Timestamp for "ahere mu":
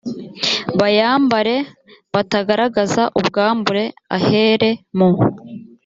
4.17-5.09